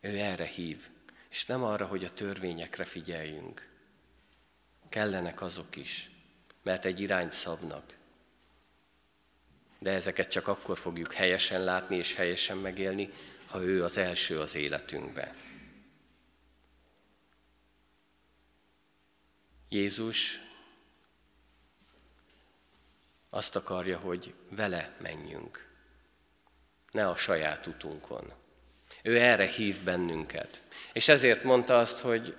[0.00, 0.88] Ő erre hív,
[1.30, 3.68] és nem arra, hogy a törvényekre figyeljünk.
[4.88, 6.10] Kellenek azok is,
[6.62, 7.96] mert egy irányt szabnak,
[9.78, 13.12] de ezeket csak akkor fogjuk helyesen látni és helyesen megélni,
[13.46, 15.34] ha ő az első az életünkbe.
[19.68, 20.40] Jézus
[23.30, 25.68] azt akarja, hogy vele menjünk,
[26.90, 28.39] ne a saját utunkon.
[29.02, 30.62] Ő erre hív bennünket.
[30.92, 32.36] És ezért mondta azt, hogy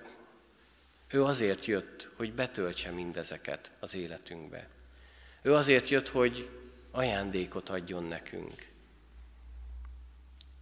[1.10, 4.68] ő azért jött, hogy betöltse mindezeket az életünkbe.
[5.42, 6.48] Ő azért jött, hogy
[6.90, 8.66] ajándékot adjon nekünk.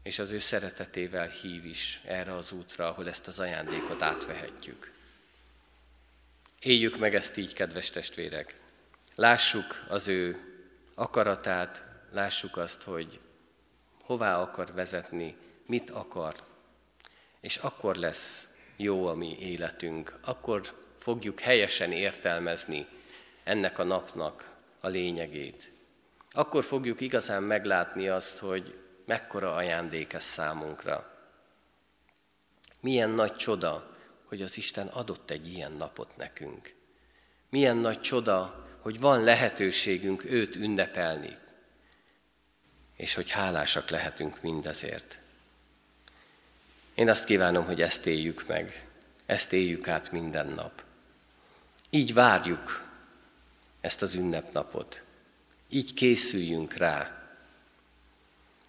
[0.02, 4.92] És az ő szeretetével hív is erre az útra, ahol ezt az ajándékot átvehetjük.
[6.60, 8.58] Éljük meg ezt így, kedves testvérek.
[9.14, 10.38] Lássuk az ő
[10.94, 13.20] akaratát, lássuk azt, hogy
[14.02, 15.36] hová akar vezetni,
[15.70, 16.34] mit akar.
[17.40, 20.60] És akkor lesz jó a mi életünk, akkor
[20.98, 22.86] fogjuk helyesen értelmezni
[23.44, 25.72] ennek a napnak a lényegét.
[26.32, 31.18] Akkor fogjuk igazán meglátni azt, hogy mekkora ajándék ez számunkra.
[32.80, 36.74] Milyen nagy csoda, hogy az Isten adott egy ilyen napot nekünk.
[37.48, 41.38] Milyen nagy csoda, hogy van lehetőségünk őt ünnepelni,
[42.96, 45.19] és hogy hálásak lehetünk mindezért.
[47.00, 48.86] Én azt kívánom, hogy ezt éljük meg,
[49.26, 50.82] ezt éljük át minden nap.
[51.90, 52.88] Így várjuk
[53.80, 55.02] ezt az ünnepnapot.
[55.68, 57.22] Így készüljünk rá.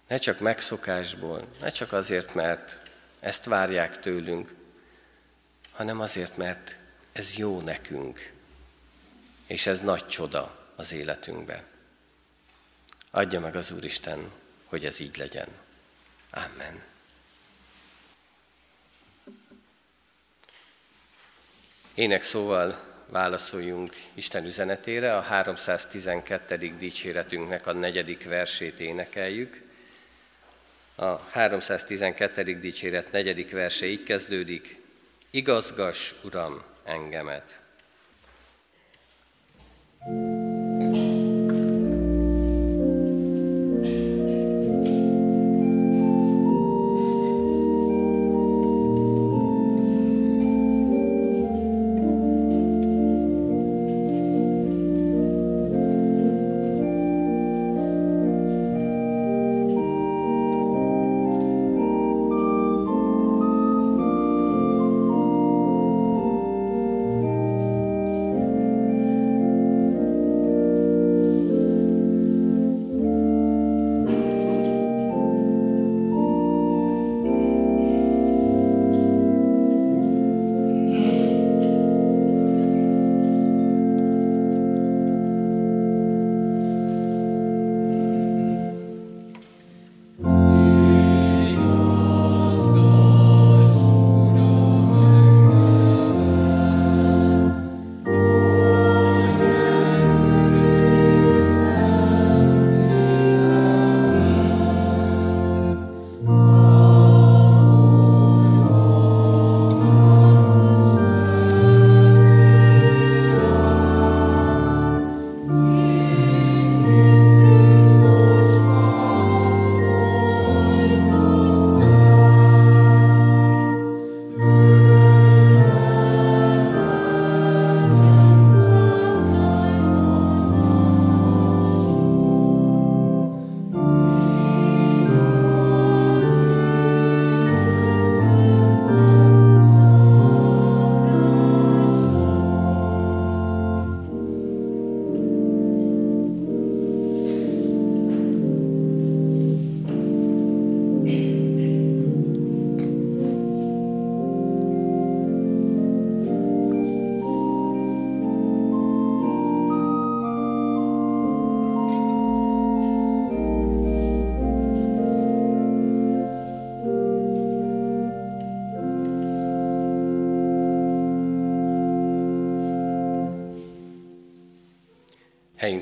[0.08, 2.78] Ne csak megszokásból, ne csak azért, mert
[3.20, 4.54] ezt várják tőlünk,
[5.70, 6.76] hanem azért, mert
[7.12, 8.32] ez jó nekünk,
[9.46, 11.64] és ez nagy csoda az életünkbe.
[13.10, 14.30] Adja meg az Úristen,
[14.64, 15.48] hogy ez így legyen.
[16.30, 16.90] Amen.
[21.94, 22.78] Ének szóval
[23.08, 26.74] válaszoljunk Isten üzenetére, a 312.
[26.78, 29.58] dicséretünknek a negyedik versét énekeljük.
[30.94, 32.60] A 312.
[32.60, 34.80] dicséret negyedik verse így kezdődik,
[35.30, 37.60] igazgas, Uram, engemet.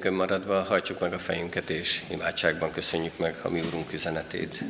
[0.01, 4.63] Helyünkön maradva hajtsuk meg a fejünket, és imádságban köszönjük meg a mi Úrunk üzenetét.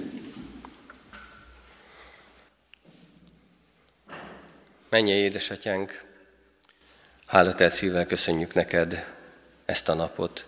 [4.88, 6.04] Menje, édesatyánk,
[7.26, 9.06] hálatelt szívvel köszönjük neked
[9.64, 10.46] ezt a napot.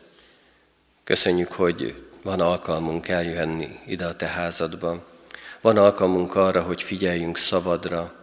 [1.04, 5.06] Köszönjük, hogy van alkalmunk eljöhenni ide a te házadba.
[5.60, 8.14] Van alkalmunk arra, hogy figyeljünk szavadra,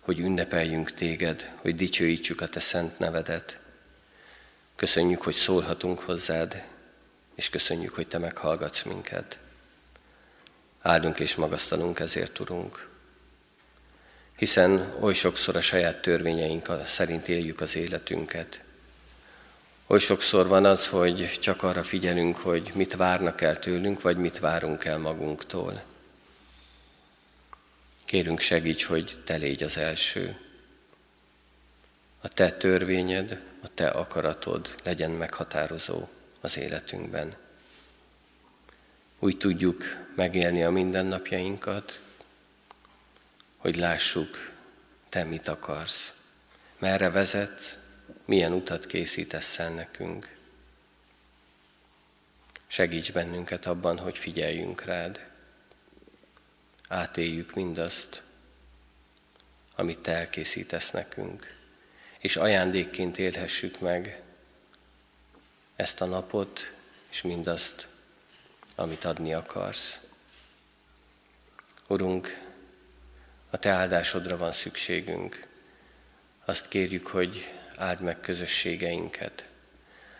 [0.00, 3.62] hogy ünnepeljünk téged, hogy dicsőítsük a te szent nevedet.
[4.76, 6.64] Köszönjük, hogy szólhatunk hozzád,
[7.34, 9.38] és köszönjük, hogy Te meghallgatsz minket.
[10.82, 12.88] Áldunk és magasztalunk ezért, Urunk.
[14.36, 18.64] Hiszen oly sokszor a saját törvényeink szerint éljük az életünket.
[19.86, 24.38] Oly sokszor van az, hogy csak arra figyelünk, hogy mit várnak el tőlünk, vagy mit
[24.38, 25.82] várunk el magunktól.
[28.04, 30.38] Kérünk segíts, hogy Te légy az első.
[32.20, 36.08] A Te törvényed, a Te akaratod legyen meghatározó
[36.40, 37.36] az életünkben.
[39.18, 39.82] Úgy tudjuk
[40.16, 42.00] megélni a mindennapjainkat,
[43.56, 44.52] hogy lássuk,
[45.08, 46.12] Te mit akarsz,
[46.78, 47.78] merre vezetsz,
[48.24, 50.36] milyen utat készítesz el nekünk.
[52.66, 55.26] Segíts bennünket abban, hogy figyeljünk rád.
[56.88, 58.22] Átéljük mindazt,
[59.74, 61.63] amit Te elkészítesz nekünk,
[62.24, 64.22] és ajándékként élhessük meg
[65.76, 66.72] ezt a napot,
[67.10, 67.88] és mindazt,
[68.74, 70.00] amit adni akarsz.
[71.88, 72.40] Urunk,
[73.50, 75.46] a Te áldásodra van szükségünk.
[76.44, 79.48] Azt kérjük, hogy áld meg közösségeinket,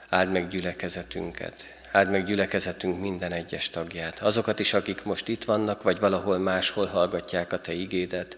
[0.09, 5.83] áld meg gyülekezetünket, áld meg gyülekezetünk minden egyes tagját, azokat is, akik most itt vannak,
[5.83, 8.37] vagy valahol máshol hallgatják a Te igédet,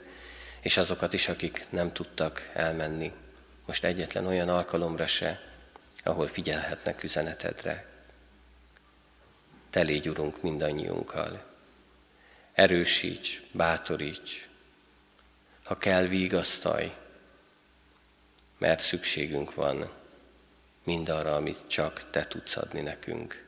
[0.61, 3.13] és azokat is, akik nem tudtak elmenni.
[3.67, 5.41] Most egyetlen olyan alkalomra se,
[6.03, 7.87] ahol figyelhetnek üzenetedre.
[9.71, 11.45] Te légy, Urunk, mindannyiunkkal.
[12.53, 14.49] Erősíts, bátoríts,
[15.65, 16.93] ha kell, vigasztalj,
[18.59, 19.91] mert szükségünk van
[20.85, 23.45] mindarra, amit csak Te tudsz adni nekünk.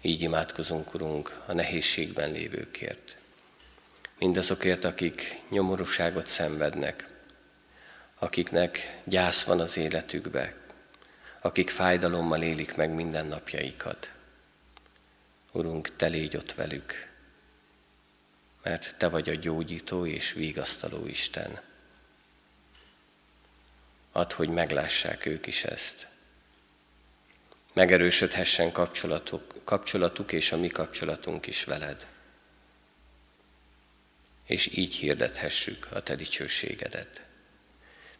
[0.00, 3.16] Így imádkozunk, Urunk, a nehézségben lévőkért.
[4.18, 7.15] Mindazokért, akik nyomorúságot szenvednek,
[8.18, 10.54] akiknek gyász van az életükbe,
[11.40, 14.10] akik fájdalommal élik meg mindennapjaikat.
[15.52, 17.08] Urunk, Te légy ott velük,
[18.62, 21.60] mert Te vagy a gyógyító és vigasztaló Isten.
[24.12, 26.08] Add, hogy meglássák ők is ezt.
[27.72, 32.06] Megerősödhessen kapcsolatuk, kapcsolatuk és a mi kapcsolatunk is veled.
[34.44, 37.25] És így hirdethessük a Te dicsőségedet.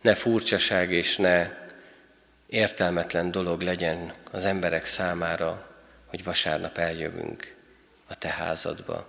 [0.07, 1.51] Ne furcsaság és ne
[2.47, 5.77] értelmetlen dolog legyen az emberek számára,
[6.07, 7.57] hogy vasárnap eljövünk
[8.07, 9.09] a Te házadba,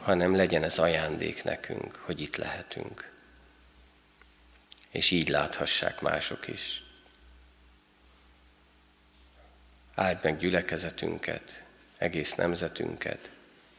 [0.00, 3.12] hanem legyen ez ajándék nekünk, hogy itt lehetünk.
[4.90, 6.84] És így láthassák mások is.
[9.94, 11.62] Áld meg gyülekezetünket,
[11.98, 13.30] egész nemzetünket,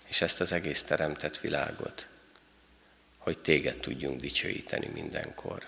[0.06, 2.08] és ezt az egész teremtett világot,
[3.26, 5.67] hogy téged tudjunk dicsőíteni mindenkor.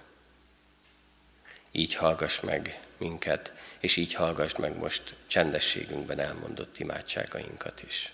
[1.71, 8.13] Így hallgass meg minket, és így hallgass meg most csendességünkben elmondott imádságainkat is.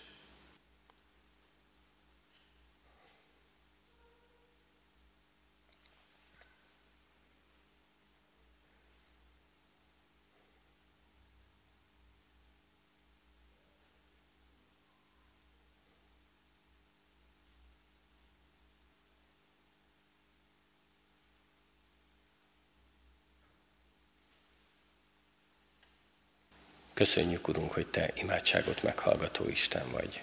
[26.94, 30.22] Köszönjük, Urunk, hogy Te imádságot meghallgató Isten vagy.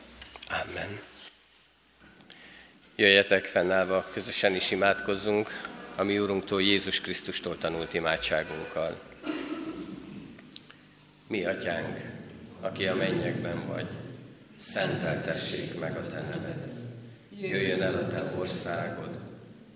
[0.49, 1.01] Amen.
[2.97, 5.49] Jöjjetek fennállva, közösen is imádkozzunk,
[5.97, 9.01] a mi Urunktól, Jézus Krisztustól tanult imádságunkkal.
[11.27, 11.99] Mi, Atyánk,
[12.61, 13.89] aki a mennyekben vagy,
[14.59, 16.69] szenteltessék meg a Te neved.
[17.31, 19.19] Jöjjön el a Te országod,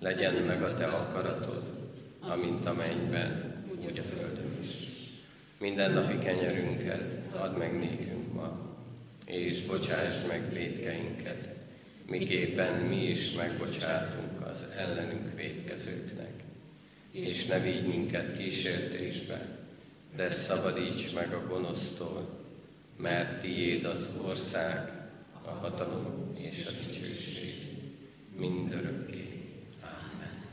[0.00, 1.62] legyen meg a Te akaratod,
[2.20, 4.33] amint a mennyben, úgy a földön
[5.64, 5.70] is.
[5.70, 8.76] Minden napi kenyerünket add meg nékünk ma,
[9.26, 11.48] és bocsásd meg védkeinket,
[12.06, 16.32] miképpen mi is megbocsátunk az ellenünk védkezőknek.
[17.10, 19.48] És ne vigy minket kísértésbe,
[20.16, 22.28] de szabadíts meg a gonosztól,
[22.96, 24.92] mert tiéd az ország,
[25.44, 27.54] a hatalom és a dicsőség
[28.36, 29.28] mindörökké.
[29.82, 30.44] Amen.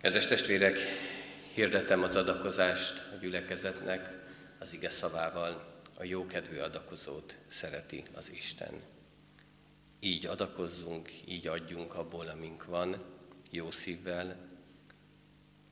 [0.00, 0.78] Kedves testvérek,
[1.58, 4.10] Hirdetem az adakozást a gyülekezetnek
[4.58, 8.82] az ige szavával, a jókedvű adakozót szereti az Isten.
[10.00, 13.04] Így adakozzunk, így adjunk abból, amink van,
[13.50, 14.36] jó szívvel,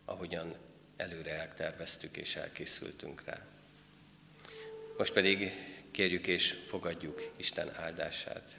[0.05, 0.55] ahogyan
[0.97, 3.47] előre elterveztük és elkészültünk rá.
[4.99, 5.53] Most pedig
[5.91, 8.57] kérjük és fogadjuk Isten áldását.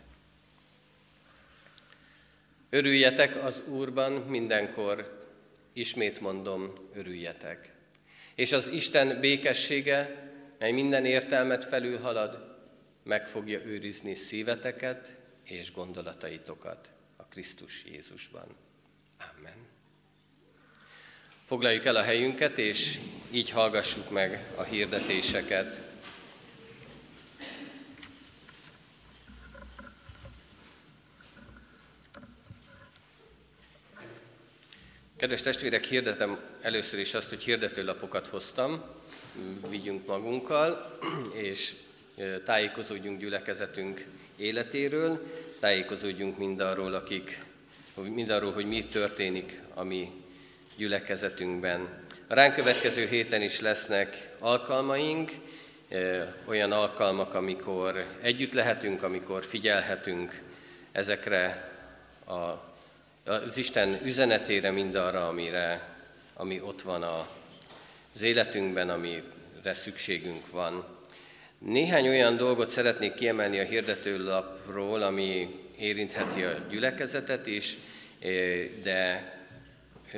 [2.69, 5.16] Örüljetek az Úrban mindenkor,
[5.77, 7.73] Ismét mondom, örüljetek.
[8.35, 12.57] És az Isten békessége, mely minden értelmet felülhalad,
[13.03, 18.55] meg fogja őrizni szíveteket és gondolataitokat a Krisztus Jézusban.
[19.37, 19.57] Amen.
[21.45, 22.99] Foglaljuk el a helyünket, és
[23.31, 25.86] így hallgassuk meg a hirdetéseket.
[35.17, 38.83] Kedves testvérek, hirdetem először is azt, hogy hirdetőlapokat hoztam,
[39.69, 40.97] vigyünk magunkkal,
[41.33, 41.73] és
[42.45, 44.05] tájékozódjunk gyülekezetünk
[44.35, 47.43] életéről, tájékozódjunk mindarról, akik
[47.95, 50.11] mindarról, hogy mi történik a mi
[50.75, 52.03] gyülekezetünkben.
[52.27, 55.31] A ránk következő héten is lesznek alkalmaink,
[56.45, 60.41] olyan alkalmak, amikor együtt lehetünk, amikor figyelhetünk
[60.91, 61.71] ezekre
[62.25, 62.65] a,
[63.27, 65.95] az Isten üzenetére, mindarra, amire,
[66.33, 67.29] ami ott van a,
[68.15, 70.85] az életünkben, amire szükségünk van.
[71.57, 77.77] Néhány olyan dolgot szeretnék kiemelni a hirdetőlapról, ami érintheti a gyülekezetet is,
[78.83, 79.31] de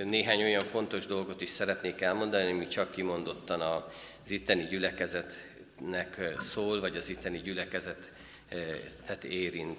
[0.04, 6.98] néhány olyan fontos dolgot is szeretnék elmondani, ami csak kimondottan az itteni gyülekezetnek szól, vagy
[6.98, 9.78] az itteni gyülekezetet érint.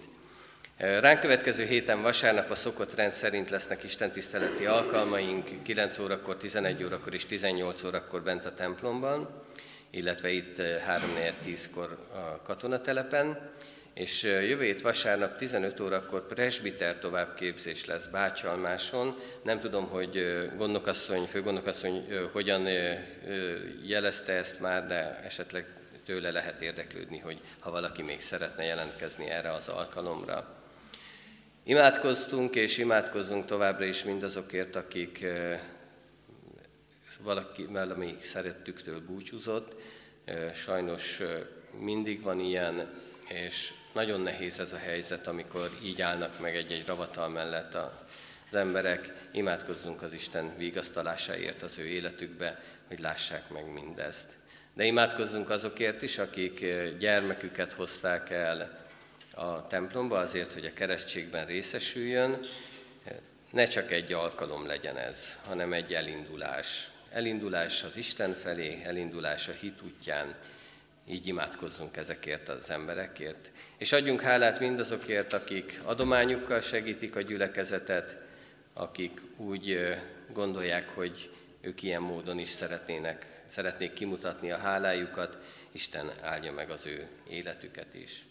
[0.80, 7.14] Ránk következő héten vasárnap a szokott rend szerint lesznek istentiszteleti alkalmaink, 9 órakor, 11 órakor
[7.14, 9.44] és 18 órakor bent a templomban,
[9.90, 10.56] illetve itt
[11.42, 13.50] 3-4-10-kor a katonatelepen
[13.94, 19.18] és jövő hét vasárnap 15 órakor presbiter továbbképzés lesz Bácsalmáson.
[19.42, 22.68] Nem tudom, hogy gondokasszony, főgondokasszony hogyan
[23.86, 25.66] jelezte ezt már, de esetleg
[26.04, 30.59] tőle lehet érdeklődni, hogy ha valaki még szeretne jelentkezni erre az alkalomra.
[31.64, 35.24] Imádkoztunk és imádkozzunk továbbra is mindazokért, akik
[37.22, 39.80] valaki valamelyik szerettüktől búcsúzott.
[40.54, 41.20] Sajnos
[41.78, 42.90] mindig van ilyen,
[43.28, 49.12] és nagyon nehéz ez a helyzet, amikor így állnak meg egy-egy ravatal mellett az emberek.
[49.32, 54.36] Imádkozzunk az Isten vigasztalásáért az ő életükbe, hogy lássák meg mindezt.
[54.74, 56.64] De imádkozzunk azokért is, akik
[56.98, 58.79] gyermeküket hozták el
[59.34, 62.40] a templomba azért, hogy a keresztségben részesüljön.
[63.50, 66.90] Ne csak egy alkalom legyen ez, hanem egy elindulás.
[67.12, 70.34] Elindulás az Isten felé, elindulás a hit útján,
[71.08, 73.50] így imádkozzunk ezekért az emberekért.
[73.78, 78.16] És adjunk hálát mindazokért, akik adományukkal segítik a gyülekezetet,
[78.72, 79.96] akik úgy
[80.32, 85.36] gondolják, hogy ők ilyen módon is szeretnének, szeretnék kimutatni a hálájukat,
[85.72, 88.24] Isten áldja meg az ő életüket is.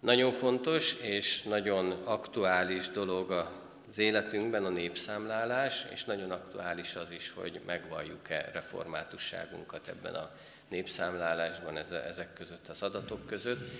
[0.00, 7.30] Nagyon fontos és nagyon aktuális dolog az életünkben a népszámlálás, és nagyon aktuális az is,
[7.30, 10.30] hogy megvalljuk-e reformátusságunkat ebben a
[10.68, 13.70] népszámlálásban, ezek között, az adatok között.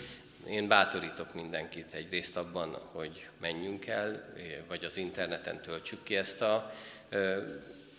[0.46, 4.34] Én bátorítok mindenkit egyrészt abban, hogy menjünk el,
[4.68, 6.72] vagy az interneten töltsük ki ezt a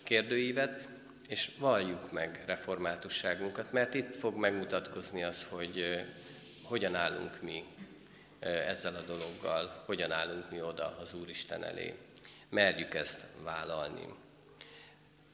[0.02, 0.88] kérdőívet,
[1.28, 6.04] és valljuk meg reformátusságunkat, mert itt fog megmutatkozni az, hogy
[6.62, 7.64] hogyan állunk mi
[8.40, 11.94] ezzel a dologgal, hogyan állunk mi oda az Úristen elé.
[12.48, 14.14] Merjük ezt vállalni.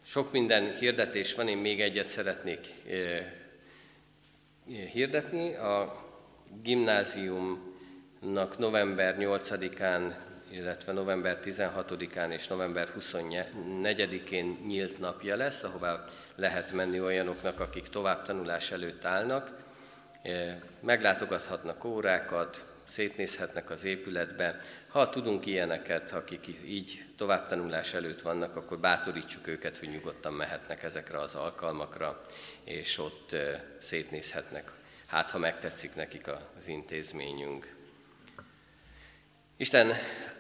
[0.07, 2.66] Sok minden hirdetés van, én még egyet szeretnék
[4.92, 5.54] hirdetni.
[5.54, 6.04] A
[6.62, 10.14] gimnáziumnak november 8-án,
[10.50, 16.04] illetve november 16-án és november 24-én nyílt napja lesz, ahová
[16.34, 19.64] lehet menni olyanoknak, akik továbbtanulás előtt állnak.
[20.80, 24.61] Meglátogathatnak órákat, szétnézhetnek az épületbe.
[24.89, 31.18] Ha tudunk ilyeneket, akik így továbbtanulás előtt vannak, akkor bátorítsuk őket, hogy nyugodtan mehetnek ezekre
[31.18, 32.20] az alkalmakra,
[32.64, 33.37] és ott
[33.78, 34.72] szétnézhetnek,
[35.07, 36.26] hát ha megtetszik nekik
[36.57, 37.74] az intézményünk.
[39.57, 39.93] Isten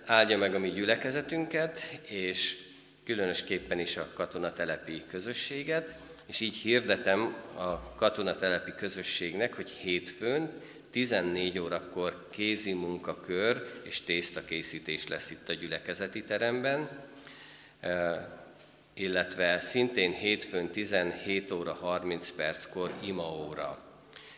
[0.04, 2.56] áldja meg a mi gyülekezetünket, és
[3.04, 10.50] különösképpen is a katonatelepi közösséget, és így hirdetem a katonatelepi közösségnek, hogy hétfőn
[10.90, 17.04] 14 órakor kézi munkakör és tésztakészítés lesz itt a gyülekezeti teremben,
[18.94, 23.78] illetve szintén hétfőn 17 óra 30 perckor imaóra.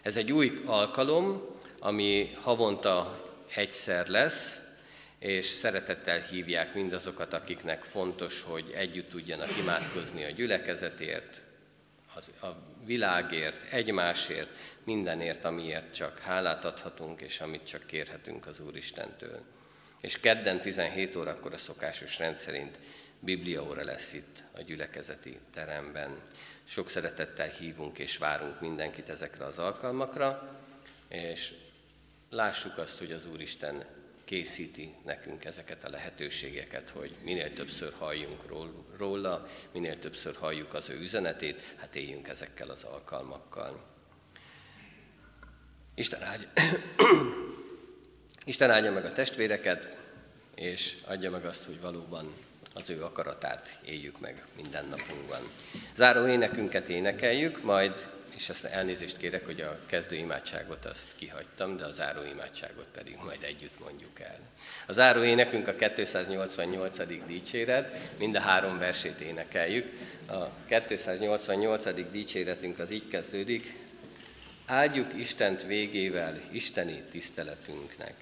[0.02, 1.42] Ez egy új alkalom,
[1.78, 3.24] ami havonta
[3.54, 4.62] egyszer lesz,
[5.18, 11.40] és szeretettel hívják mindazokat, akiknek fontos, hogy együtt tudjanak imádkozni a gyülekezetért,
[12.42, 12.46] a
[12.84, 14.48] világért, egymásért,
[14.88, 19.40] mindenért, amiért csak hálát adhatunk, és amit csak kérhetünk az Úristentől.
[20.00, 22.78] És kedden 17 órakor a szokásos rendszerint
[23.20, 26.20] Bibliaóra lesz itt a gyülekezeti teremben.
[26.64, 30.58] Sok szeretettel hívunk és várunk mindenkit ezekre az alkalmakra,
[31.08, 31.54] és
[32.30, 33.84] lássuk azt, hogy az Úristen
[34.24, 38.42] készíti nekünk ezeket a lehetőségeket, hogy minél többször halljunk
[38.96, 43.96] róla, minél többször halljuk az ő üzenetét, hát éljünk ezekkel az alkalmakkal.
[45.98, 46.48] Isten áldja,
[48.44, 49.96] Isten áldja meg a testvéreket,
[50.54, 52.32] és adja meg azt, hogy valóban
[52.74, 55.40] az ő akaratát éljük meg minden napunkban.
[55.94, 61.84] Záró énekünket énekeljük, majd és ezt elnézést kérek, hogy a kezdő imádságot azt kihagytam, de
[61.84, 64.38] a záró imádságot pedig majd együtt mondjuk el.
[64.86, 67.26] A záró énekünk a 288.
[67.26, 69.92] dicséret, mind a három versét énekeljük.
[70.26, 72.10] A 288.
[72.10, 73.77] dicséretünk az így kezdődik,
[74.68, 78.14] áldjuk Istent végével, Isteni tiszteletünknek.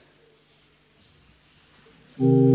[2.18, 2.45] thank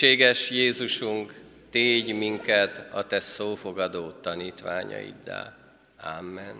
[0.00, 1.34] Hűséges Jézusunk,
[1.70, 5.56] tégy minket a Te szófogadó tanítványaiddá.
[6.18, 6.56] Amen.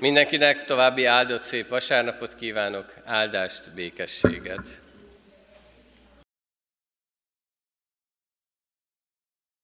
[0.00, 4.80] Mindenkinek további áldott szép vasárnapot kívánok, áldást, békességet.